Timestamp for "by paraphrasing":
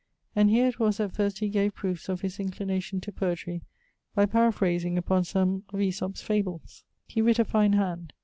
4.15-4.97